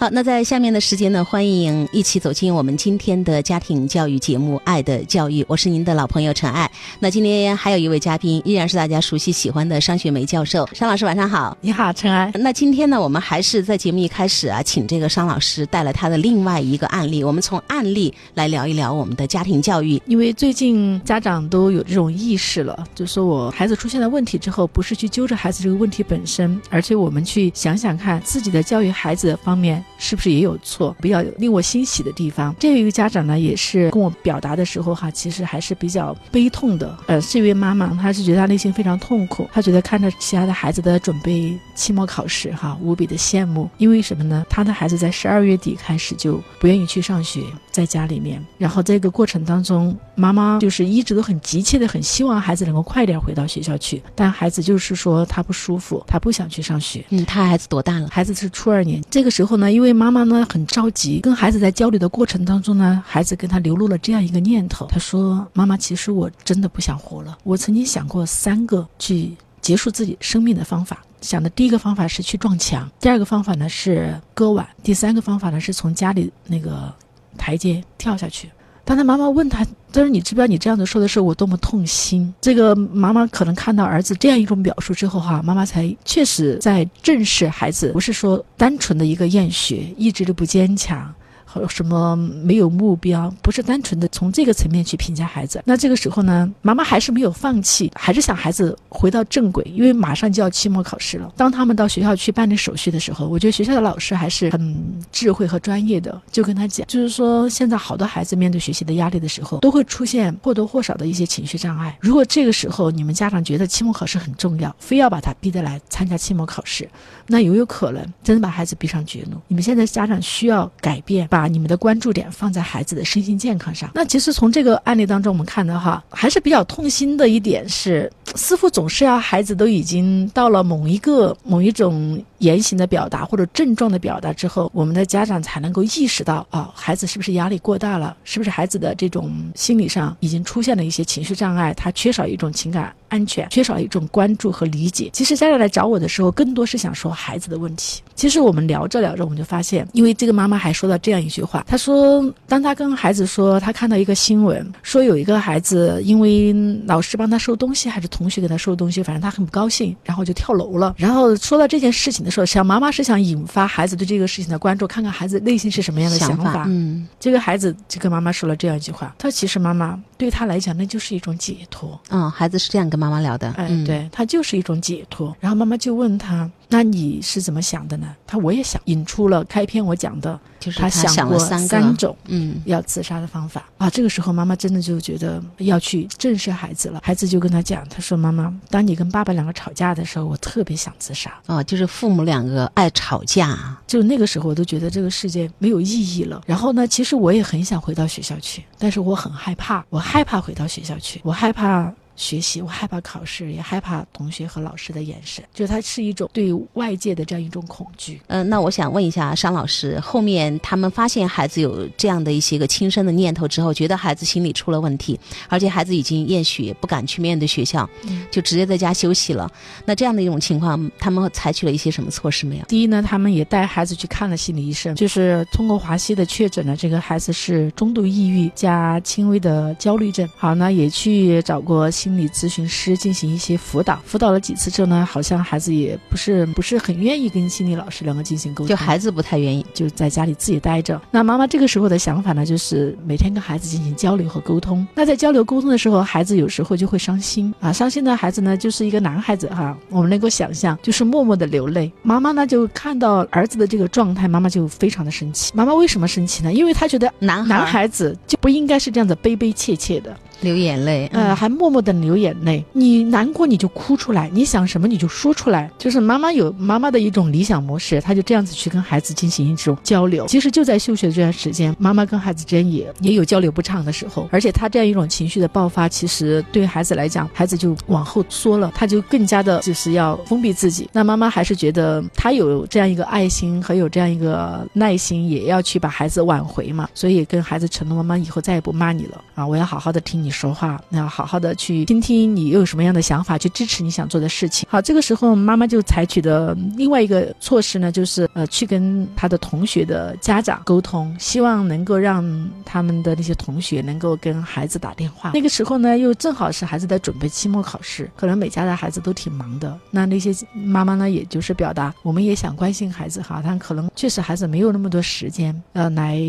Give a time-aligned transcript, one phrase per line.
[0.00, 6.70] 好，那在下面的时间呢，欢迎一起走进我们今天的家庭教育节目《爱的教育》，我是您的老朋友陈爱。
[7.00, 11.58] 那今天还有一位嘉宾，依然是大家熟悉喜欢的商学梅教授，商老师晚上好。
[11.60, 12.30] 你好，陈爱。
[12.36, 20.00] 那今天呢，我们还是在节目一开始啊，请这个商老师带来他的另外一个案例，我们从案例来聊一聊我们的家庭教育。
[20.06, 29.84] 因为最近家长都有这种意识了，就说我孩子出现了问题之后，不是去揪着孩子这个问题本身，而且我们去想想看自己的教育孩子方面。
[29.98, 30.96] 是不是也有错？
[31.00, 36.96] 比较令我欣喜的地方，这一个家长呢，也是跟我表达的时候哈，其实还是比较悲痛的。
[37.06, 43.68] 呃，是一位妈妈，她是觉得她内心非常痛苦，她觉得看着其他的孩子的准备期末考试哈，无比的羡慕。
[43.78, 44.46] 因为什么呢？
[44.48, 48.44] 她的孩子在十二月底开始就不愿意去上学，在家里面。
[48.56, 57.04] 然后这个过程当中，妈妈就是一直都很急切的，很希望孩子能够快点回到学校去，但孩子就是说他不舒服，他不想去上学。
[57.10, 58.08] 嗯，他孩子多大了？
[58.10, 59.02] 孩子是初二年。
[59.10, 67.38] 这个时候呢，因为妈妈呢很着急，跟孩子在交流的过程当中呢，孩子跟他流露了这样一个念头，他说：“妈妈，其实我真的不想活了。
[67.44, 76.92] 我曾经想过三个去结束自己生命的方法，想的第一个方法是去撞墙，第二个方法呢是割腕，第三个方法呢是从家里那个
[77.36, 78.50] 台阶跳下去。”
[78.88, 91.14] 当他妈妈问他，他说：“你知不知道你这样子说的时候我多么痛心？”这个妈妈可能看到儿子这样一种表述之后，哈，妈妈才确实在正视孩子，不是说单纯的一个厌学，意志力不坚强。
[91.60, 95.62] 有什么没有目标，不是单纯的从这个层面去评价孩子。
[95.64, 101.32] 那这个时候呢，妈妈还是没有放弃，还是想孩子回到正轨，因为马上就要期末考试了。
[101.36, 104.76] 当他们到学校去办理手续的时候，我觉得学校的老师还是很
[105.10, 111.96] 智慧和专业的，就跟他讲，就是说现在好多孩子面对学习的压力的时候，都会出现或多或少的一些情绪障碍。
[112.00, 116.88] 如果这个时候你们家长觉得期末考试很重要，非要把他逼得来参加期末考试，
[117.26, 119.40] 那有有可能真的把孩子逼上绝路。
[119.48, 123.90] 你们现在家长需要改变，把你们的关注点放在孩子的身心健康上。
[123.94, 138.16] 那其实从这个案例当中，我们看到哈，还是比较痛心的一点是，似乎总是要孩子都已经到了某一个某一种言行的表达或者症状的表达之后，我们的家长才能够意识到啊，孩子是不是压力过大了？
[138.24, 141.74] 是不是孩子的这种心理上已经出现了一些情绪障碍？
[141.74, 145.10] 他缺少一种情感安全，缺少一种关注和理解。
[145.12, 148.02] 其实家长来找我的时候，更多是想说孩子的问题。
[148.14, 151.64] 其实我们聊着聊着，我们就发现，因为这个妈妈还说到这样一句话。
[151.66, 156.52] 她说，当她跟孩子说她看到一个新闻，说有一个孩子因为
[156.86, 160.94] 老师帮他收东西，还是同学给他收东西，反正他很不高兴，然后就跳楼了。
[160.96, 166.64] 然后说到这件事情的时候，小妈妈是想引发孩子对这个事情的关注，看看孩子内心是什么样的想法。
[166.68, 171.98] 嗯，这个孩子就跟妈妈说了这样一句话：他其实妈妈对他来讲，那就是一种解脱。
[172.10, 173.50] 嗯，孩子是这样跟妈妈聊的。
[173.52, 175.34] 哎，对他就是一种解脱。
[175.40, 176.50] 然后妈妈就问他。
[176.70, 178.14] 那你是怎么想的呢？
[178.26, 183.88] 他我也想引出了开篇我讲的，就是他想过三种，嗯，要自杀的方法啊。
[183.88, 187.00] 这个时候妈妈真的就觉得要去正视孩子了。
[187.02, 196.42] 孩子就跟他讲，他说：“妈妈，当你跟爸爸两个吵架的时候，我特别想自杀。”哦，就是父母两个爱吵架，就那个时候我都觉得这个世界没有意义了。
[196.44, 201.92] 然后呢，其实我也很想回到学校去，但是我很害怕，我害怕回到学校去，我害怕。
[202.18, 208.20] 学习，我害怕考试，也害怕同学和老师的眼神，就是它是一种对外界的这样一种恐惧。
[208.26, 215.18] 嗯，那我想问一下商老师，后面他们发现孩子有这样的一些个轻生的念头之后，觉得孩子心理出了问题，
[215.48, 217.88] 而且孩子已经厌学，不敢去面对学校，
[218.32, 219.48] 就直接在家休息了。
[219.84, 222.64] 那这样的一种情况，他们采取了一些什么措施没有？
[222.64, 230.28] 第一呢，他们也带孩子去看了心理医生，就是通过华西的确诊了这个孩子是中度抑郁加轻微的焦虑症。
[230.36, 232.07] 好，那也去找过心。
[232.08, 240.98] 心理咨询师进行一些辅导，辅导了几次之后呢，好像孩子也不是不是很愿意跟心理老师两个进行沟通，就孩子不太愿意，就在家里自己待着。
[241.10, 244.86] 那妈妈这个时候的想法呢，就是每天跟孩子进行交流和沟通。
[244.94, 251.92] 那在交流沟通的时候，孩子有时候就会伤心啊，伤心的孩子呢，就是一个男孩子哈，我们能够想象，就是默默的流泪。
[252.02, 255.52] 妈妈呢就看到儿子的这个状态，妈妈就非常的生气。
[255.54, 256.50] 妈妈为什么生气呢？
[256.50, 260.16] 因为她觉得男男孩子就不应该是这样子悲悲切切的。
[260.40, 262.64] 流眼泪，呃，还默默的流眼泪。
[262.72, 265.70] 你难过你就哭出来，你想什么你就说出来。
[265.78, 270.26] 就是妈妈有妈妈的一种理想模式，她就这样子去跟孩子进行一种交流。
[270.26, 274.28] 其实就在休学这段时间，妈妈跟孩子之间也也有交流不畅的时候。
[274.30, 280.88] 而且她这样一种情绪的爆发，其实对孩子来讲，孩子就往后缩了，他就更加的就是要封闭自己。
[280.92, 286.88] 那妈妈还是觉得她有这样一个爱心和有这样一个耐心，也要去把孩子挽回嘛。
[286.94, 290.27] 所以跟孩子承诺，妈妈以后再也不骂你了啊，我要好好的听你。
[290.28, 294.68] 你说话，那要好好的去听听你又有什么样的想法，去支持你想做的事情。
[294.70, 302.22] 好，这个时候妈妈就采取的另外一个措施呢，就是呃去跟他的同学的家长沟通，希望能够让
[302.62, 305.30] 他们的那些同学能够跟孩子打电话。
[305.32, 309.78] 那个时候呢，又正好是孩子在准备期末考试，可能每家的孩子都挺忙的。
[309.90, 316.20] 那那些妈妈呢，也就是表达，我们也想关心孩子哈，但可能确实孩子没有那么多时间，呃，来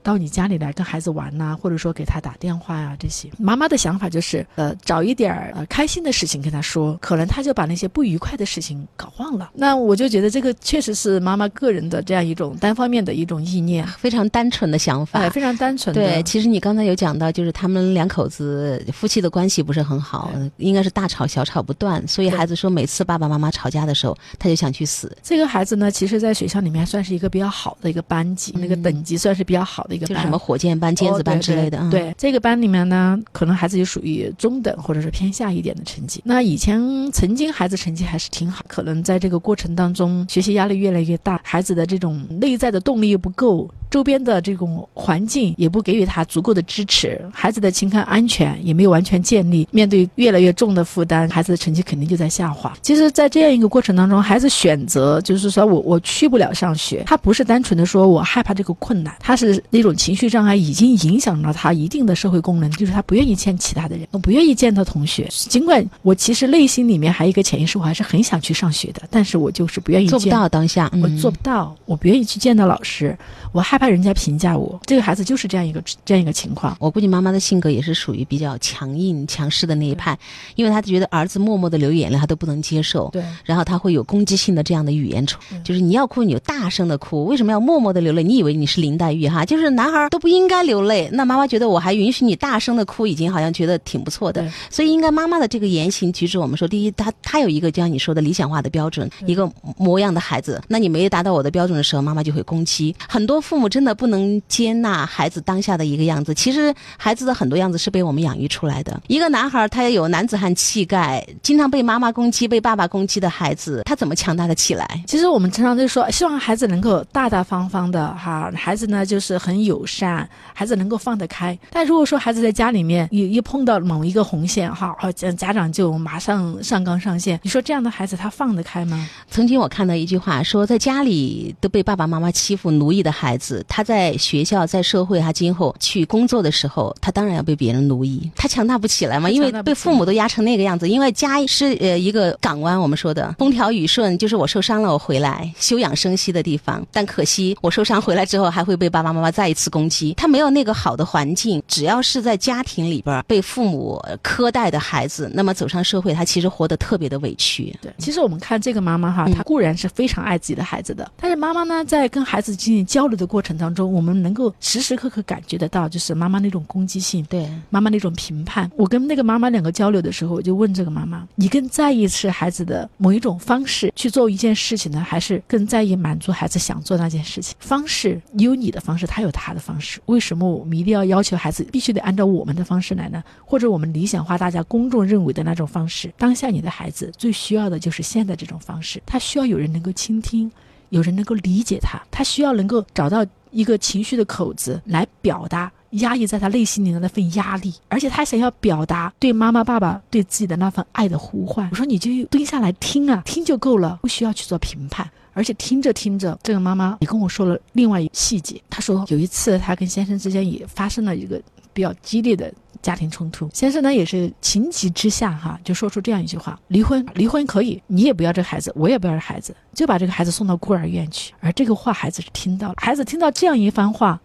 [0.00, 3.28] 到你家里来跟孩子玩呐，或者说给他打电话呀这些。
[3.48, 9.48] 妈妈的想法就是，呃，找一点儿呃开心的事情跟他说，可能他就把那些不愉快的事情搞忘了。
[9.54, 15.94] 那我就觉得这个确实是妈妈个人的这样一种单方面的一种意念，非常单纯的想法，非常单纯。
[15.94, 25.16] 对，其实你刚才有讲到，就是他们两口子夫妻的关系不是很好，应该是大吵小吵不断，所以孩子说每次爸爸妈妈吵架的时候，他就想去死。
[25.22, 31.78] 这个孩子呢，其实在学校里面算是一个比较好的一个班级，那个等级算是比较好的一个，就什么火箭班、尖子班之类的。
[31.90, 36.20] 对，这个班里面呢，可能孩子就属于中等或者是偏下一点的成绩。
[36.24, 36.80] 那以前
[37.12, 43.70] 曾经孩子成绩还是挺好，可能在这个过程当中，学习压力越来越大，孩子的这种内在的动力又不够。
[43.90, 49.66] 周边的这种环境也不给予他足够的支持，孩子的情感安全也没有完全建立。
[49.70, 52.76] 面对越来越重的负担，孩子的成绩肯定就在下滑。
[52.82, 65.26] 其实，在这样一个过程当中，孩子选择就是说我我去不了上学，他不是单纯的说我害怕这个困难，他是那种情绪障碍已经影响了他一定的社会功能，就是他不愿意见其他的人，我不愿意见到同学。
[65.30, 73.16] 尽管我其实内心里面还有一个潜意识，我还是很想去上学的，但是我就是不愿意做不到当下，我做不到，我不愿意去见到老师，
[73.50, 73.78] 我害。
[73.78, 76.76] 怕人家评价我，这个孩子就是这样一个这样一个情况。
[76.80, 80.18] 我估计妈妈的性格也是属于比较强硬、强势的那一派，
[80.56, 83.08] 因为她觉得儿子默默的流眼泪，她都不能接受。
[83.12, 85.24] 对，然后他会有攻击性的这样的语言，
[85.62, 88.24] 就是你要哭，你就大声的哭，为什么要默默的流泪？
[88.24, 89.44] 你以为你是林黛玉哈？
[89.44, 91.08] 就是男孩都不应该流泪。
[91.12, 94.50] 那妈妈觉得我还允许你大声的哭，已经好像觉得挺不错的。
[94.70, 100.60] 所以应该妈妈的这个言行举止，我们说第一，她她有一个就像你说的理想化的标准，一个模样的孩子。
[100.66, 102.96] 那你没有达到我的标准的时候，妈妈就会攻击。
[103.08, 103.68] 很多父母。
[103.68, 106.32] 真的不能接纳孩子当下的一个样子。
[106.32, 108.98] 其实孩子的很多样子是被我们养育出来的。
[109.06, 115.04] 一个男孩，他有男子汉气概，经常被妈妈攻击、被爸爸攻击的孩子，他怎么强大的起来？
[115.06, 121.58] 其实我们常常就说，希望孩子能够大大方方的哈，孩子呢就是很友善，孩子能够放得开。
[121.70, 129.08] 但如果说孩子在家里面一一碰到某一个红线哈，家家长就马上上纲上线，你说这样的孩子他放得开吗？
[129.30, 133.64] 曾经我看到一句话说，在家里都被爸爸妈妈欺负奴役的孩子。
[133.68, 140.88] 他在学校、在社会，他今后去工作的时候，他当然要被别人奴役，他强大不起来嘛，因为被父母都压成那个样子。
[140.88, 146.84] 因为家是呃一个港湾，我们说的风调雨顺，就是我受伤了，我回来休养生息的地方。
[146.92, 150.14] 但可惜，我受伤回来之后，还会被爸爸妈妈再一次攻击。
[150.14, 157.76] 他没有那个好的环境，只要是在家庭里边被父母苛待的孩子，那么走上社会，他其实活得特别的委屈。
[157.82, 163.58] 对，其实我们看这个妈妈哈，她固然是非常爱自己的孩子的，但是妈妈呢，在跟孩子进行交流的过程。
[163.58, 168.70] 当中，我们能够时时刻刻感觉得到，就是妈妈那种攻击性，对妈妈那种评判。
[168.76, 177.56] 我跟那个妈妈两个交流的时候，我就问这个妈妈：“你更在意是孩子的某一种方式去做一件事情呢，还是更在意满足孩子想做那件事情？
[177.58, 183.22] 方式你有你的方式，他有他的方式，为什么我们一定要要求孩子必须得按照我们的方式方式来呢？
[183.44, 186.12] 或者我们理想化大家公众认为的那种方式？
[186.16, 190.50] 当下你的孩子最需要的就是现在这种方式，他需要有人能够倾听，
[190.90, 201.66] 有人能够理解他，他需要能够找到。”一个情绪的口子来表达压抑在他内心里的那份压力，而且他想要表达对妈妈、爸爸对自己的那份爱的呼唤。
[201.70, 205.10] 我说你就蹲下来听啊，听就够了，不需要去做评判。
[205.32, 208.60] 而且听着听着，这个妈妈也跟我说了另外一个细节。
[208.68, 211.40] 她说有一次她跟先生之间也发生了一个
[211.78, 212.52] 比较激烈的。
[212.80, 221.34] 家庭冲突，先生呢也是情急之下哈，就说出这样一句话：离婚，离婚可以，你也不要这孩子，我也不要这孩子，就把这个孩子送到孤儿院去。
[221.40, 224.20] 而这个话孩子是听到了，孩子听到这样一番话，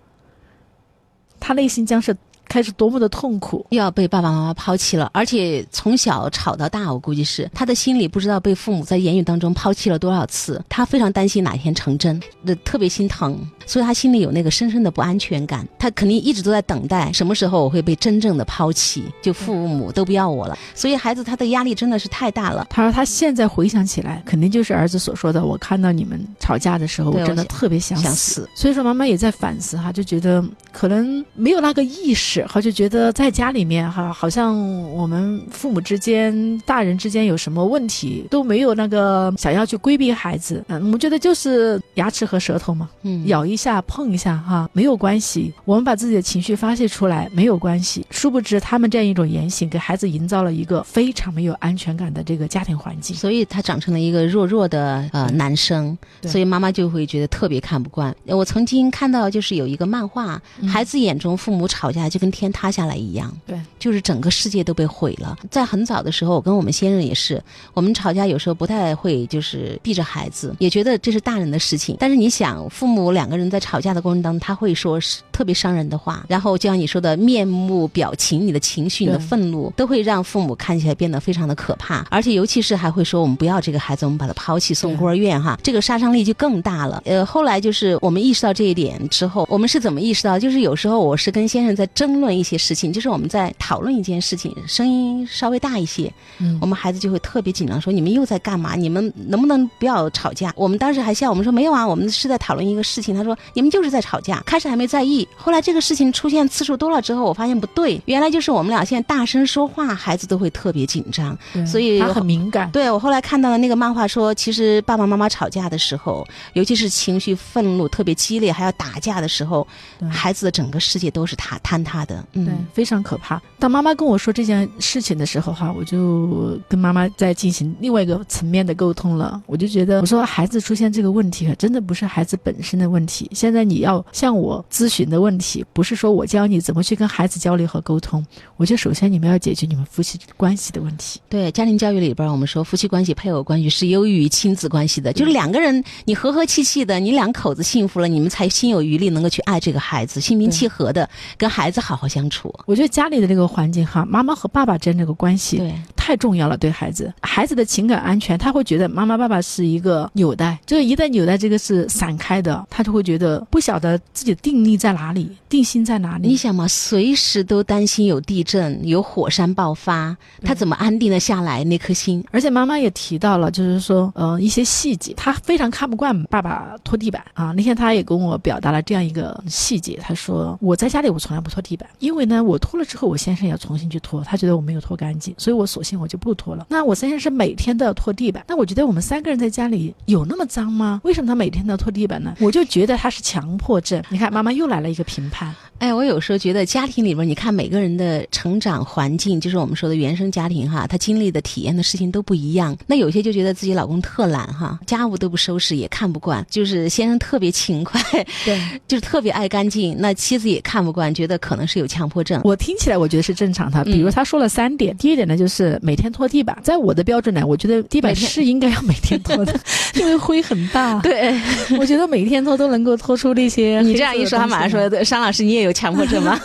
[1.40, 2.16] 他内心将是。
[2.54, 22.68] 开始多么的痛苦，又要被爸爸妈妈抛弃了，而且从小吵到大，我估计是他的心里不知道被父母在言语当中抛弃了多少次，他非常担心哪天成真，那特别心疼，所以他心里有那个深深的不安全感，他肯定一直都在等待什么时候我会被真正的抛弃，就父母都不要我了，所以孩子他的压力真的是太大了。
[22.70, 28.48] 他说他现在回想起来，肯定就是儿子所说的，我看到你们吵架的时候，我真的特别想死。
[28.56, 32.43] 所以说妈妈也在反思哈，就觉得可能没有那个意识。
[32.44, 34.58] 是，好就觉得在家里面哈，好像
[34.92, 40.64] 我们父母之间、大人之间有什么问题都没有那个想要去规避孩子。
[40.68, 45.54] 嗯，我觉得就是牙齿和舌头嘛，嗯，咬一下、碰一下哈，没有关系。
[45.66, 48.06] 我们把自己的情绪发泄出来没有关系。
[48.10, 58.14] 殊不知他们这样一种言行，给孩子营造了一个非常没有安全感的这个家庭环境，所以他长成了一个弱弱的呃男生，对所以妈妈就会觉得特别看不惯。
[58.26, 65.38] 我曾经看到就是有一个漫画，孩子眼中父母吵架就跟天塌下来一样，对，就是整个世界都被毁了。
[65.52, 71.98] 在很早的时候，我跟我们先生也是，我们吵架有时候不太会就是避着孩子，也觉得这是大人的事情。
[72.00, 82.08] 但是你想，父母两个人在吵架的过程当中，他会说是特别伤人的话，然后就像你说的面目表情、你的情绪、你的愤怒，都会让父母看起来变得非常的可怕。
[82.10, 87.02] 而且尤其是还会说我们不要这个孩子，我们把他抛弃送孤儿院哈，这个杀伤力就更大了。
[87.04, 90.40] 呃，后来就是我们意识到这一点之后，我们是怎么意识到？
[90.40, 98.76] 就是有时候我是跟先生在争论一些事情，就是我们在讨论一件事情，声音稍微大一些，嗯我们孩子就会特别紧张，说你们又在干嘛？
[98.76, 100.54] 你们能不能不要吵架？
[100.56, 103.16] 我们当时还笑，我们说没有啊，我们是在讨论一个事情。
[103.16, 111.38] 他说你们就是在吵架，开始还没在意，后来这个事情出现次数多了之后，我发现不对，原来就是我们俩现在大声说话，孩子都会特别紧张。
[111.66, 112.70] 所以他很敏感。
[112.72, 119.68] 对我后来看到的那个漫画说，其实爸爸妈妈吵架的时候，尤其是情绪愤怒特别激烈，还要打架的时候，
[120.10, 122.24] 孩子的整个世界都是他坍塌的。
[122.34, 123.42] 对嗯，，非常可怕。
[123.60, 129.42] 当妈妈跟我说这件事情的时候，哈，我就跟妈妈在进行另外一个层面的沟通了。
[129.46, 133.30] 我就觉得，我说孩子出现这个问题，真的不是孩子本身的问题。
[133.34, 138.26] 现在你要向我咨询的问题，不是说我教你怎么去跟孩子交流和沟通，
[138.58, 141.20] 我觉得首先你们要解决你们夫妻关系的问题。
[141.30, 152.52] 对，家庭教育里边，我们说夫妻关系、配偶关系是优于亲子关系的，就是两个人你和和气气的，你两口子幸福了，你们才心有余力能够去爱这个孩子，心平气和的跟孩子好好好相处。
[152.66, 166.28] 我觉得家里的这个环境哈，妈妈和爸爸之间这个关系对，太重要了，对孩子，孩子的情感安全，他会觉得妈妈爸爸是一个纽带，就是一旦纽带这个是散开的，他就会觉得不晓得自己的定力在哪里，定心在哪里。
[166.28, 172.22] 你想嘛，随时都担心有地震、有火山爆发，他怎么安定的下来那颗心？
[172.32, 177.54] 而且妈妈也提到了，就是说，呃，一些细节，他非常看不惯爸爸拖地板啊。
[177.56, 186.66] 那天他也跟我表达了这样一个细节，他说我在家里我从来不拖地板，因为呢，我拖了之后，我先生要重新去拖，他觉得我没有拖干净，所以我索性我就不拖了。
[186.70, 191.02] 那我先生是每天都要拖地板，那我觉得我们三个人在家里有那么脏吗？
[191.04, 192.36] 为什么他每天都要拖地板呢？
[192.40, 194.02] 我就觉得他是强迫症。
[194.10, 202.74] 你看，妈妈又来了一个评判，哎，我有时候觉得家庭里边，你看每个人的成长环境，就是我们说的原生家庭哈，他经历的体验的事情都不一样。
[202.88, 208.02] 那有些就觉得自己老公特懒哈，家务都不收拾，也看不惯；就是先生特别勤快，
[208.46, 212.40] 对就是特别爱干净，那妻子也看不惯，觉得可能是有强迫症。
[212.46, 213.84] 我听起来我觉得是正常的。
[213.84, 219.54] 比如他说了三点，第一点呢就是每天拖地板，在我的标准呢，我觉得地板是应该要每天拖的，
[220.00, 221.02] 因为灰很大。
[221.02, 221.38] 对
[221.78, 223.82] 我觉得每天拖都能够拖出那些。
[223.82, 226.40] 你这样一说，他马上说：“对，商老师，你也有强迫症吗？”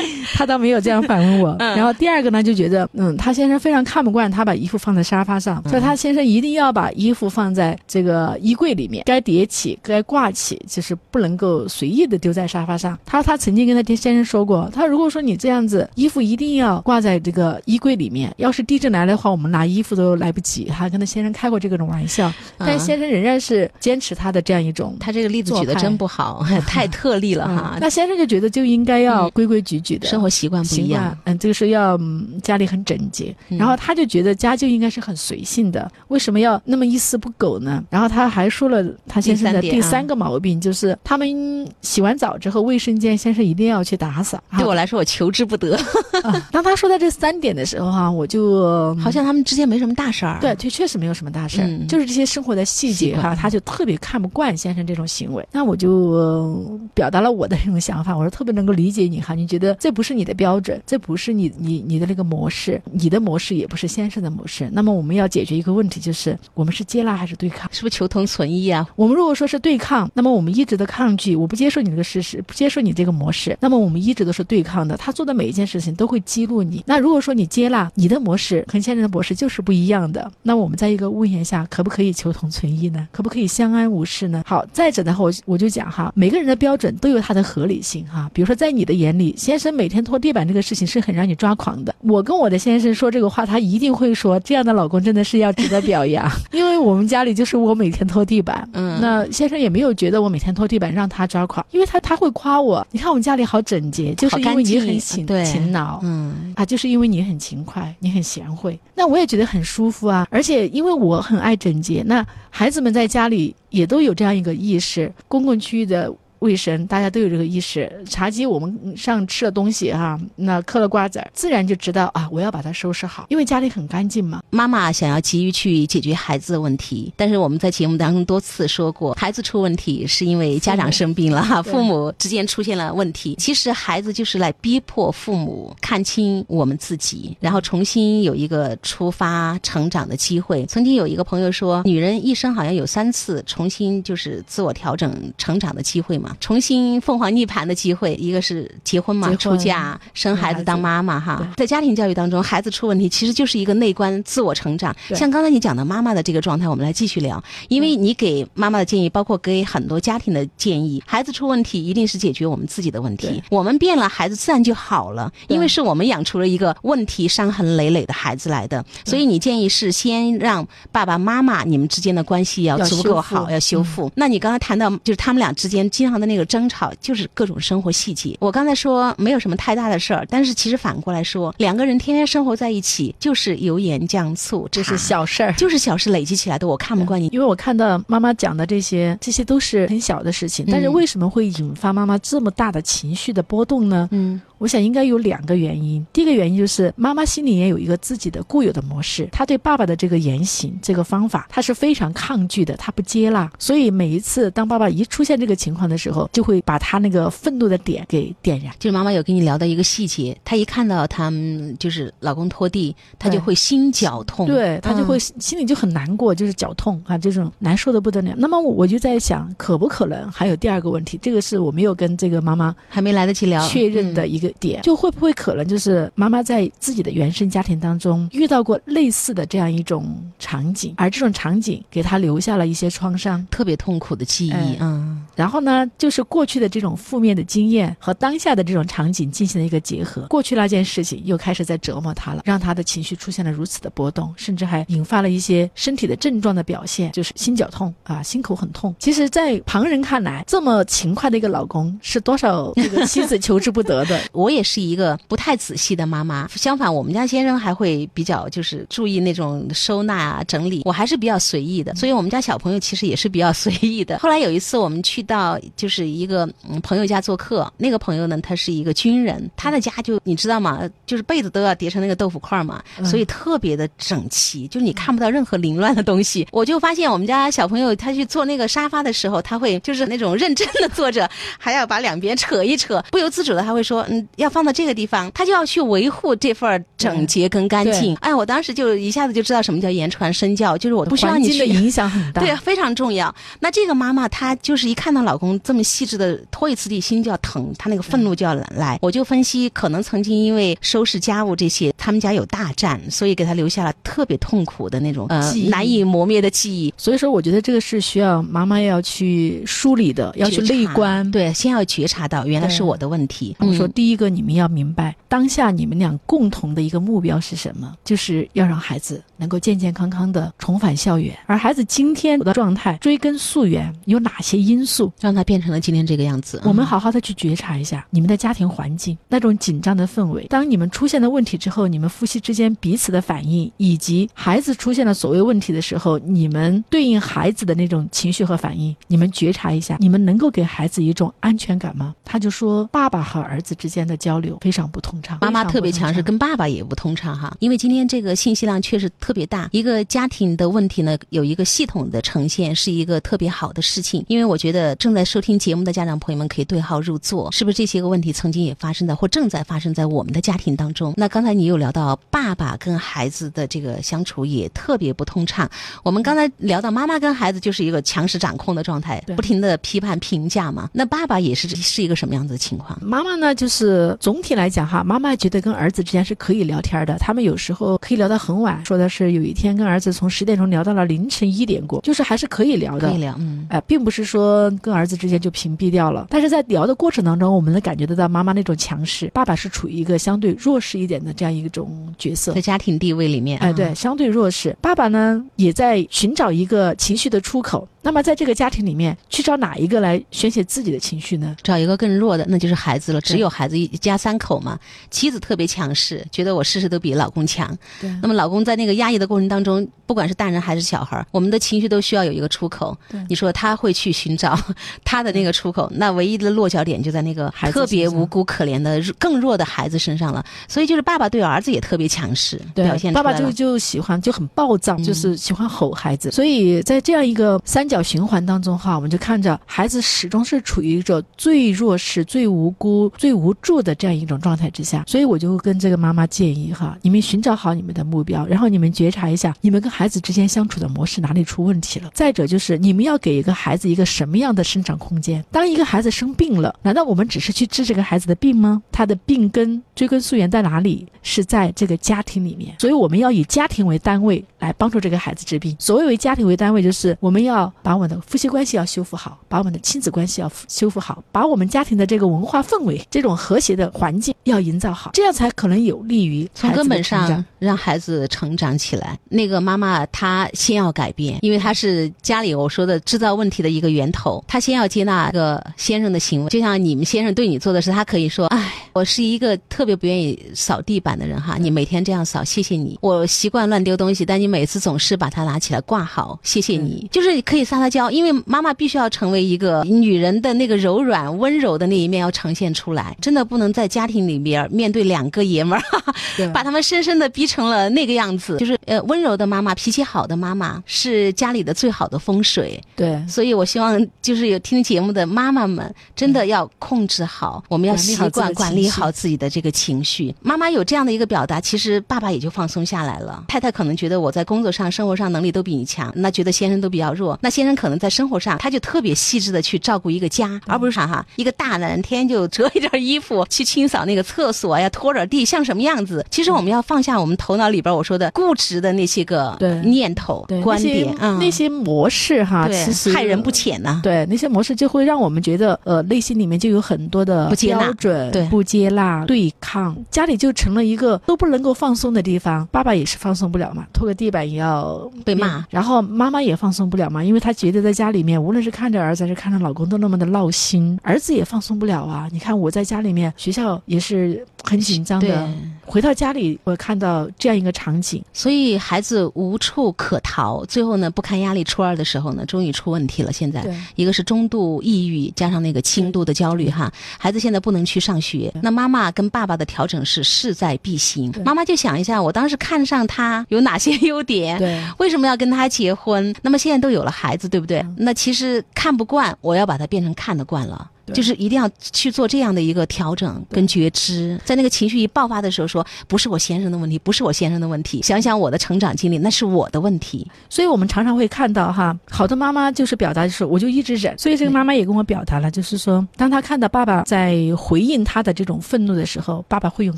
[0.34, 1.56] 他倒没有这样反问我。
[1.58, 12.98] 嗯然后第二个呢，就觉得嗯，他先生非常看不惯他把衣服放在沙发上，所以他先生一定要把衣服放在这个衣柜里面，该叠起，该挂起，就是不能够随意的丢在沙发上。
[13.04, 20.64] 他他曾经跟他先生说过，他如果说你这样子，衣服一定要挂在这个衣柜里面，要是地震来的话，我们拿衣服都来不及。
[20.66, 27.78] 他跟他先生开过这个种玩笑，但先生仍然是坚持他的这样一种他这个例子举的真不好，太特例了哈嗯。
[27.80, 37.82] 那先生就觉得就应该要规规矩矩的、生活习惯不一样，，嗯，这个是要、嗯家里很整洁，嗯然后他就觉得家就应该是很随性的，为什么要那么一丝不苟呢？
[37.90, 44.42] 然后他还说了他先生的第三个毛病，就是他们洗完澡之后，卫生间先生一定要去打扫。
[44.56, 45.76] 对我来说，我求之不得。
[46.22, 50.38] 啊当他说到这三点的时候哈、我就好像他们之间没什么大事儿。
[50.40, 55.46] 对，确确实没有什么大事儿，嗯就是这些生活的细节哈，他就特别看不惯先生这种行为。
[55.52, 64.68] 那我就、呃表达了我的这种想法，我说特别能够理解你哈，你觉得这不是你的标准，这不是你你你的那个模式，你的模式也不是先生的模式。
[64.72, 67.68] 那么我们要解决一个问题，就是我们是接纳还是对抗？
[67.72, 68.86] 是不是求同存异啊？
[68.96, 74.96] 我们如果说是对抗，那么我们一直的抗拒，我不接受你这个事实，不接受你这个模式，那么我们一直都是对抗的。
[74.96, 76.82] 他做的每一件事情都会激怒你。
[76.86, 83.08] 那如果说你接纳你的模式和先生的模式就是不一样的，那我们在一个屋檐下可不可以求同存异呢？
[83.12, 84.42] 可不可以相安无事呢？
[84.46, 88.30] 好，再者的话，我我就讲哈，每个人的标准都有它的合理性哈。
[88.32, 91.94] 比比如说在你的眼里，先生每天拖地板这个事情是很让你抓狂的。
[92.00, 98.98] 我跟我的先生说这个话，他一定会说这样的老公真的是要值得表扬， 因为我们家里就是我每天拖地板，嗯。
[98.98, 106.54] 那先生也没有觉得我每天拖地板让他抓狂，因为他他会夸我，你看我们家里好整洁，就是因为你很勤勤劳，嗯。
[106.56, 110.26] 啊，就是因为你很勤快，你很贤惠，那我也觉得很舒服啊。
[110.30, 116.10] 而且因为我很爱整洁，那孩子们在家里也都有这样一个意识，公共区域的。
[116.40, 117.90] 卫生，大家都有这个意识。
[118.08, 124.42] 茶几我们上吃了东西哈、那嗑了瓜子儿，自然就知道啊，我要把它收拾好，因为家里很干净嘛。
[124.50, 133.36] 妈妈想要急于去解决孩子的问题，但是我们在节目当中多次说过，孩子出问题是因为家长生病了， 哈，父母之间出现了问题。
[133.38, 140.64] 其实孩子就是来逼迫父母看清我们自己，然后重新有一个出发成长的机会。
[140.66, 149.36] 曾经有一个朋友说，女人一生好像有三次重新就是自我调整成长的机会嘛，重新凤凰涅槃的机会，一个是结婚嘛，婚。
[149.40, 151.48] 出嫁、生孩子、当妈妈哈。
[151.56, 154.94] 在家庭教育当中，孩子出问题，其实就是一个内观自我成长。
[155.14, 168.84] 像刚才你讲的妈妈的这个状态，我们来继续聊，因为你给妈妈的建议，包括给很多家庭的建议，孩子出问题一定是解决我们自己的问题，我们变了，孩子自然就好了，因为是我们养出了一个问题伤痕累累的孩子来的。
[169.06, 174.12] 所以你建议是先让爸爸妈妈你们之间的关系要要足够好，要修复。
[174.14, 178.36] 那你刚才谈到，就是他们俩之间经常的那个争吵，就是各种生活细节。
[178.40, 185.52] 我刚才说没有什么太大的事儿，但是其实反过来说，两个人天天生活在一起，就是油盐酱醋，这是小事儿。
[185.58, 186.66] 就是小事累积起来的。
[186.66, 194.08] 我看不惯你，因为我看到妈妈讲的这些，这些都是很小的事情，但是嗯为什么会引发妈妈这么大的情绪的波动呢？
[194.12, 196.06] 嗯我想应该有两个原因。
[196.12, 203.50] 第一个原因就是妈妈心里也有一个自己的固有的模式，她对爸爸的这个言行、这个方法，她是非常抗拒的，她不接纳。
[203.58, 208.70] 所以每一次当爸爸一出现这个情况的时候，就会把他那个愤怒的点给点燃。
[208.78, 218.34] 就是妈妈有跟你聊到一个细节，她一看到他们就是老公拖地，她就会心绞痛，对她就会嗯心里就很难过，就是绞痛啊，这种难受的不得了。
[218.36, 221.18] 那么我就在想，可不可能还有第二个问题？
[221.22, 233.46] 这个是我没有跟这个妈妈还没来得及聊确认的嗯一个点，就会不会可能就是妈妈在自己的原生家庭当中遇到过类似的这样一种场景，而这种场景给她留下了一些创伤。
[233.50, 248.94] 特别痛苦的记忆，哎嗯，然后呢，就是过去的这种负面的经验和当下的这种场景进行了一个结合，过去那件事情又开始在折磨她了，让他的情绪出现了如此的波动，甚至还引发了一些身体的症状的表现，就是心绞痛啊，心口很痛。
[248.98, 254.20] 其实，在旁人看来，这么勤快的一个老公，是多少这个妻子求之不得的。
[254.40, 264.18] 我也是一个不太仔细的妈妈，相反，我们家先生还会比较就是注意那种收纳啊、整理，我还是比较随意的，所以我们家小朋友其实也是比较随意的。
[264.18, 270.80] 后来有一次我们去到就是一个嗯朋友家做客，那个朋友呢他是一个军人，他的家就你知道吗？
[271.06, 276.46] 就是被子都要叠成那个豆腐块嘛，嗯所以特别的整齐，就是你看不到任何凌乱的东西。
[276.52, 288.16] 我就发现我们家小朋友他去坐那个沙发的时候，他会就是那种认真的坐着，还要把两边扯一扯，不由自主的他会说，嗯，要放到这个地方，他就要去维护这份儿整洁跟干净。
[288.16, 291.50] 哎，我当时就一下子就知道什么叫言传身教，就是我不需要你去。
[291.52, 292.40] 境的影响很大。
[292.42, 293.34] 对，非常重要。
[293.60, 298.98] 那这个妈妈她就是一看到老公这么细致的拖一次地，心就要疼，她那个愤怒就要来。
[299.02, 306.92] 我就分析，可能曾经因为收拾家务这些，他们家有大战，所以给他留下了特别痛苦的那种呃记忆难以磨灭的记忆。
[306.96, 311.30] 所以说，我觉得这个是需要妈妈要去梳理的，要去内观。
[311.30, 313.54] 对，先要觉察到原来是我的问题。
[313.58, 321.36] 我说，嗯第一个，你们要明白当下你们俩共同的一个目标是什么，就是要让孩子能够健健康康的重返校园。
[321.44, 325.12] 而孩子今天的状态，追根溯源，有哪些因素？
[325.20, 326.62] 让他变成了今天这个样子。
[326.64, 330.46] 我们嗯好好的去觉察一下你们的家庭环境那种紧张的氛围。
[330.48, 342.14] 当你们出现了问题之后，你们夫妻之间彼此的反应，以及孩子出现了所谓问题的时候，你们对应孩子的那种情绪和反应，你们觉察一下，你们能够给孩子一种安全感吗？
[342.24, 347.56] 他就说，爸爸和儿子之间的交流非常不通畅，妈妈特别强势，跟爸爸也不通畅哈。
[347.60, 354.24] 因为今天这个信息量确实特别大，一个家庭的问题呢，有一个系统的呈现，是一个特别好的事情。
[354.28, 361.14] 因为我觉得正在收听节目的家长朋友们可以对号入座，是不是这些个问题曾经也发生在或正在发生在我们的家庭当中？
[361.16, 365.68] 那刚才你有聊到爸爸跟孩子的这个相处也特别不通畅。
[366.04, 370.88] 我们刚才聊到妈妈跟孩子就是一个强势掌控的状态，不停的批判评价嘛。
[370.92, 372.96] 那爸爸也是是一个什么样子的情况？
[373.02, 378.84] 妈妈呢，就是是总体来讲哈，妈妈觉得跟儿子之间是可以聊天的，他们有时候可以聊到很晚。
[378.84, 383.08] 说的是有一天跟儿子从十点钟聊到了凌晨一点过，就是还是可以聊的。
[383.08, 392.60] 可以聊，嗯，哎、并不是说跟儿子之间就屏蔽掉了，但是在聊的过程当中，我们能感觉得到妈妈那种强势，爸爸是处于一个相对弱势一点的这样一种角色在。
[392.60, 394.76] 家庭地位里面，哎，啊对，，相对弱势。
[394.80, 397.88] 爸爸呢，也在寻找一个情绪的出口。
[398.02, 401.54] 那么在这个家庭里面，去找哪一个来宣泄自己的情绪呢？
[401.62, 403.20] 找一个更弱的，那就是孩子了。
[403.20, 404.78] 只有孩子一家三口嘛，
[405.10, 407.76] 妻子特别强势，觉得我事事都比老公强。
[408.00, 413.20] 对那么老公在那个压抑的过程当中，不管是大人还是小孩，我们的情绪都需要有一个出口对。
[413.28, 414.58] 你说他会去寻找
[415.04, 420.44] 他的那个出口，那唯一的落脚点就在那个孩子特别无辜可怜的更弱的孩子身上了。
[420.66, 423.50] 所以就是爸爸对儿子也特别强势，表现出爸爸就。
[423.50, 426.30] 就喜欢就很暴躁，嗯就是喜欢吼孩子。
[426.30, 435.04] 所以在这样一个三角循环当中哈，我们就看着孩子始终是处于一种最弱势、最无辜、最无助的这样一种状态之下。
[435.06, 442.10] 所以我就跟这个妈妈建议哈，你们寻找好你们的目标，然后你们觉察一下你们跟孩子之间相处的模式哪里出问题了。
[442.14, 445.44] 再者就是你们要给一个孩子一个什么样的生长空间？
[445.50, 448.80] 当一个孩子生病了，难道我们只是去治这个孩子的病吗？
[448.92, 451.06] 他的病根追根溯源在哪里？
[451.22, 455.76] 是在这个家庭里面，所以我们要以家庭为单位来帮助这个孩子治病。
[455.78, 469.18] 所谓为家庭为单位，就是我们要把我们的夫妻关系要修复好，把我们的亲子关系要修复好，把我们家庭的这个文化氛围、这种和谐的环境要营造好，这样才可能有利于从根本上让孩子成长起来。
[469.28, 474.42] 那个妈妈她先要改变，因为她是家里我说的制造问题的一个源头。
[474.46, 482.98] 她先要接纳这个先生的行为，就像你们先生对你做的事，他可以说：“哎，我是一个特别不愿意扫地板的人哈，你每天这样扫，谢谢你。
[483.00, 487.08] 我习惯乱丢东西，但你每次总是把它拿起来挂好，谢谢你。
[487.10, 496.02] 就是可以撒撒娇，因为妈妈必须要成为一个女人的那个柔软温柔的那一面要呈现出来，真的不能在家庭里边面对两个爷们儿。
[496.52, 498.56] 把他们深深的逼成了那个样子。
[498.58, 502.80] 就是呃，温柔的妈妈，脾气好的妈妈是家里的最好的风水。
[502.96, 510.34] 对所以我希望就是有听节目的妈妈们，真的要控制好，我们要习惯管管理好理好自己的这个情绪。
[510.40, 513.44] 妈妈有这样的一个表达，其实爸爸也就放松下来了。
[513.46, 517.38] 太太可能觉得我在工作上、生活上能力都比你强，那觉得先生都比较弱。
[517.42, 526.24] 那先生可能在生活上他就特别细致的去照顾一个家，而不是啥哈，一个大男人天天就折一件衣服去清扫那个厕所呀，拖点地，像什么样子？
[526.30, 542.66] 其实我们要放下我们头脑里边我说的固执的那些个对念头、对观点啊，那些模式哈，对其实害人不浅呐、对那些模式就会让我们觉得，呃，内心里面就有很多的不接纳标准，对不接纳、对抗，家里就成了一个都不能够放松的地方。
[542.72, 552.28] 爸爸也是放松不了嘛，拖个地板也要被骂，然后妈妈也放松不了嘛，因为她觉得在家里面，无论是看着儿子还是看着老公都那么的闹心，儿子也放松不了啊。
[552.32, 555.48] 你看我在家里面，学校也是很紧张的，
[555.84, 563.32] 回到家里我看到这样一个场景，所以孩子无处可逃，最后呢不堪压力，初二的时候呢，终于出问题了。
[563.32, 563.64] 现在
[563.96, 568.52] 一个是中度抑郁，加上那个轻度的焦虑哈，孩子现在不能去上学。
[568.62, 571.32] 那妈妈跟爸爸的调整是势在必行。
[571.44, 574.58] 妈妈就想一下，我当时看上他有哪些优点？
[574.58, 576.34] 对为什么要跟他结婚？
[576.42, 577.84] 那么现在都有了孩子，对不对？
[577.96, 580.88] 那其实看不惯，我要把它变成看得惯了。
[581.12, 581.16] 对。
[581.16, 590.26] 就是一定要去做这样的一个调整跟觉知，在那个情绪一爆发的时候说，不是我先生的问题，不是我先生的问题，想想我的成长经历，那是我的问题。
[590.48, 599.96] 所以我们常常会看到哈，好多妈妈就是表达就是我就一直忍，所以这个妈妈也跟我表达了，就是说，当她看到爸爸在回应她的这种愤怒的时候，爸爸会用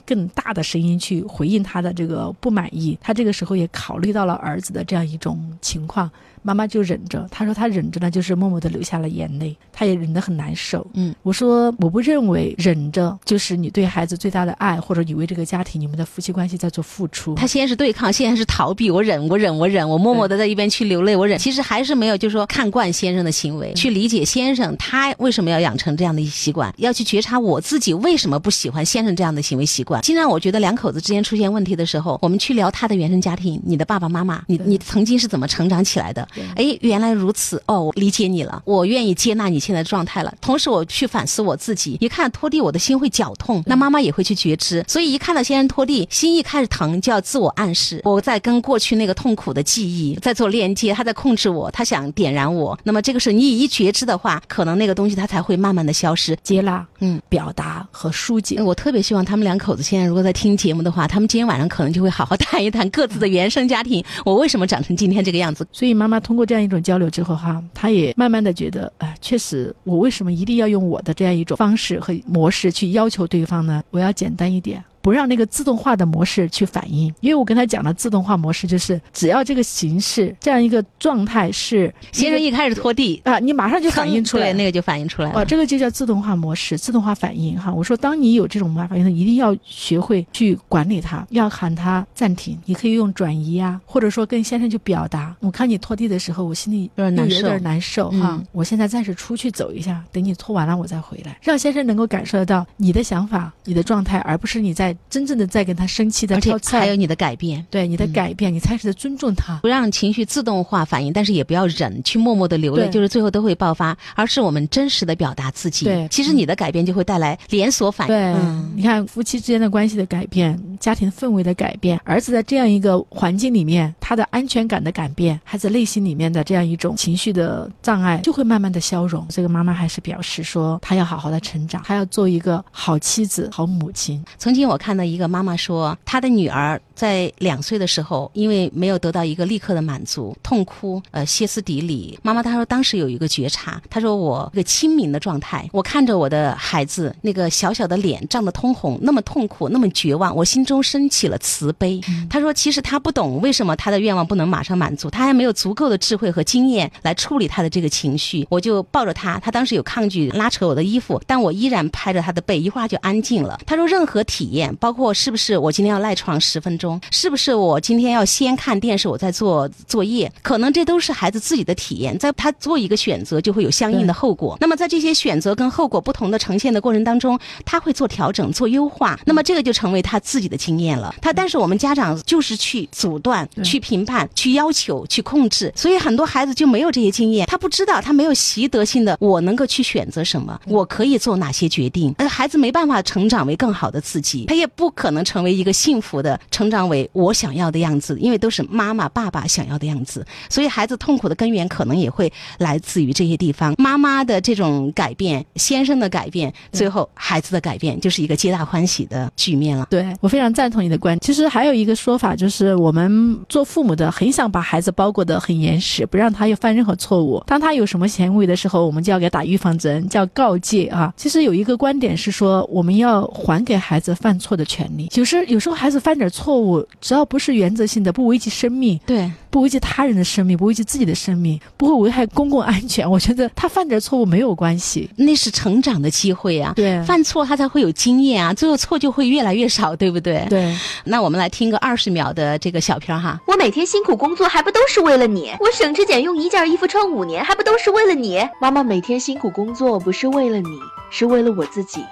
[0.07, 6.11] 更大的声音去回应她的这个不满意，她这个时候也考虑到了儿子的这样一种情况，
[6.43, 10.87] 妈妈就忍着，她说她忍着呢，就是默默的流下了眼泪，她也忍得很难受。
[10.95, 17.35] 嗯，我说我不认为忍着就是你对孩子最大的爱，或者你为这个家庭、你们的夫妻关系在做付出。
[17.35, 18.91] 他先是对抗，现在是逃避。
[18.91, 21.39] 我忍，我忍，我忍，我默默的在一边去流泪，我忍。
[21.39, 30.03] 其实还是没有，就是说看惯先生的行为，去理解先生他为什么要养成这样的习惯，要去觉察我自己为什么不喜欢先生这样的行为习惯。
[30.03, 36.27] 经常我觉得两口子之间出现问题的时候，我们去聊他的原生家庭，你的爸爸妈妈，你你曾经是怎么成长起来的？
[36.57, 40.35] 哎，原来如此，哦，我理解你了，我愿意接纳你现在的状态了。
[40.41, 44.85] 同时，我去反思我自己，一看拖地，我的心会绞痛，那妈妈也会去觉知。
[44.89, 52.79] 所以一看到先生拖地，心一开始疼，就要自我暗示，我在跟过去那个痛苦的记忆在做链接，他在控制我，他想点燃我。
[52.85, 56.37] 那么这个时候你一觉知的话，可能那个东西它才会慢慢的消失。
[56.43, 58.61] 接纳、嗯，表达和疏解。
[58.61, 65.67] 我特别希望他们两口子现在如果在听节目的话，他们今天晚上可能就会好好谈一谈各自的原生家庭，我为什么长成今天这个样子。
[65.73, 73.83] 所以妈妈通过这样一种交流之后哈，他也慢慢的觉得，哎，确实，我为什么一定要用我的这样一种方式和模式去要求对方呢？
[73.91, 74.83] 我要简单一点。
[75.03, 85.45] 不让那个自动化的模式去反应，因为我跟他讲了自动化模式就是，只要这个形式这样一个状态是先生一开始拖地啊，你马上就反应出来，对，那个就反应出来了。
[85.45, 87.73] 这个就叫自动化模式，自动化反应哈。
[87.73, 92.57] 我说，当你有这种反应，一定要学会去管理它，要喊它暂停。
[92.65, 98.41] 你可以用转移啊，或者说跟先生去表达，我看你拖地的时候，我心里有点难受，有点难受哈。
[98.53, 105.73] 我现在暂时出去走一下，等你拖完了我再回来，让先生能够感受得到你的想法、你的状态，而不是你在真正的在跟。
[105.75, 115.87] 他生气的，而且还有你的改变，对你的改变，你开始在尊重他，不让情绪自动化反应，但是也不要忍，去默默的流泪，就是最后都会爆发，而是我们真实的表达自己。
[115.87, 118.15] 对，其实你的改变就会带来连锁反应。
[118.15, 118.35] 对，
[118.77, 129.25] 你看夫妻之间的关系的改变，家庭氛围的改变，儿子在这样一个环境里面，他的安全感的改变，孩子内心里面的这样一种情绪的障碍，就会慢慢的消融。
[129.31, 134.23] 这个妈妈还是表示说，她要好好的成长，她要做一个好妻子、好母亲。
[134.39, 135.53] 曾经我看到一个妈妈。
[135.63, 142.19] 说她的女儿在两岁的时候，因为没有得到一个立刻的满足，痛哭，呃，歇斯底里。
[142.23, 152.01] 妈妈她说当时有一个觉察，她说我一个清明的状态，我看着我的孩子那个小小的脸涨得通红，那么痛苦，那么绝望，我心中升起了慈悲。
[152.31, 158.47] 他说其实他不懂为什么他的愿望不能马上满足，他还没有足够的智慧和经验来处理他的这个情绪。
[158.49, 163.61] 我就抱着他，他当时有抗拒拉扯我的衣服，但我依然拍着他的背，一会儿就安静了。
[163.67, 165.43] 他说任何体验，包括是不是。
[165.43, 170.33] 是我今天要赖床十分钟，是不是我今天要先看电视，我在做作业？
[170.41, 174.57] 可能这都是孩子自己的体验，在他做一个选择，就会有相应的后果。
[174.61, 179.19] 那么在这些选择跟后果不同的呈现的过程当中，他会做调整、做优化。
[179.27, 181.15] 那么这个就成为他自己的经验了。
[181.21, 192.15] 他但是我们家长就是去阻断、去评判、去要求、去控制，所以很多孩子就没有这些经验，他不知道，他没有习得性的我能够去选择什么，我可以做哪些决定。
[192.17, 195.43] 而孩子没办法成长为更好的自己，他也不可能成。
[195.43, 203.75] 为一个幸福的成长为我想要的样子，因为都是妈妈爸爸想要的样子，所以孩子痛苦的根源可能也会来自于这些地方。
[203.77, 209.85] 妈妈的这种改变，先生的改变，最后孩子的改变，就是一个皆大欢喜的局面了。
[209.91, 211.21] 对我非常赞同你的观点。
[211.21, 217.43] 其实还有一个说法，就是我们做父母的很想把孩子包裹得很严实，不让他又犯任何错误。
[217.47, 221.13] 当他有什么行为的时候，我们就要给他打预防针，叫告诫啊。
[221.17, 225.47] 其实有一个观点是说，我们要还给孩子犯错的权利，有时。
[225.53, 236.73] 有时候孩子犯点错误，只要不是原则性的，不危及生命，对，不危及他人的生命，不危及自己的生命，不会危害公共安全， 我觉得他犯点错误没有关系，那是成长的机会啊。
[236.75, 240.47] 对，犯错他才会有经验啊，最后错就会越来越少，对不对？
[240.49, 240.75] 对。
[241.05, 243.39] 那我们来听个二十秒的这个小片哈。
[243.47, 245.53] 我每天辛苦工作还不都是为了你？
[245.61, 248.43] 我省吃俭用一件衣服穿五年还不都是为了你？
[248.59, 250.79] 妈妈每天辛苦工作不是为了你，
[251.11, 252.03] 是为了我自己。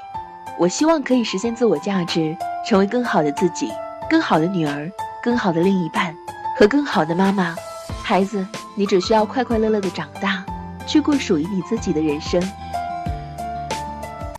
[0.58, 2.36] 我希望可以实现自我价值，
[2.68, 3.70] 成为更好的自己。
[4.10, 4.90] 更好的女儿，
[5.22, 6.14] 更好的另一半，
[6.60, 7.56] 和更好的妈妈。
[8.02, 10.44] 孩子，你只需要快快乐乐的长大，
[10.86, 12.38] 去过属于你自己的人生。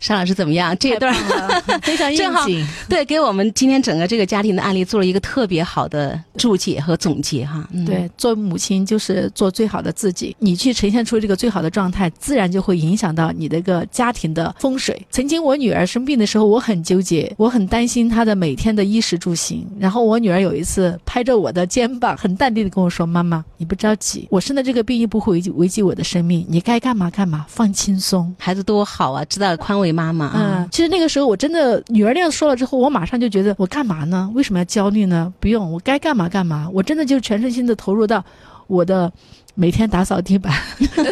[0.02, 0.76] 沙老师怎么样？
[0.78, 1.14] 这一段
[1.80, 7.64] 非常应景，对，给我们今天整个这个家庭的案例做了一个特别好的注解和总结哈。
[7.86, 15.00] 对，做母亲就是做最好的自己，你去呈现出这个最好的状态，自然就会影响到你的一个家庭的风水。
[15.08, 19.64] 曾经我女儿生病的时候，我很纠结，我很担心她的每天的衣食住行。
[19.78, 29.91] 然后我女儿有一次拍着我的肩膀，很淡定的跟我说：“妈妈，你不着急，我生的这个病又不会危及危及我的生命，你该干嘛干嘛，放轻松。”孩子多好啊，知道宽慰。
[29.92, 34.30] 妈妈嗯，其实那个时候我真的女儿那样说了之后，我马上就觉得我干嘛呢？
[34.34, 35.32] 为什么要焦虑呢？
[35.38, 36.68] 不用，我该干嘛干嘛。
[36.72, 38.24] 我真的就全身心的投入到
[38.66, 39.12] 我的
[39.54, 40.52] 每天打扫地板，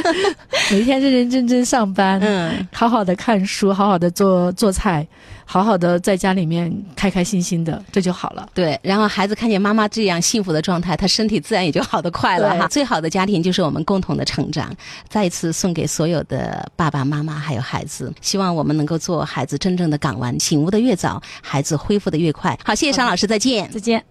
[0.70, 5.07] 每天认认真真上班，嗯，好好的看书，好好的做做菜。
[5.53, 8.48] 好好的在家里面开开心心的，这就好了。
[8.55, 12.68] 对，然后孩子看见妈妈这样幸福的状态，他身体自然也就好的快了哈。
[12.68, 14.72] 最好的家庭就是我们共同的成长。
[15.09, 22.57] 再一次送给所有的爸爸妈妈还有孩子，希望我们能够做孩子真正的港湾，醒悟的越早，孩子恢复的越快。
[22.64, 24.05] 好，谢谢尚老师，再见，再见。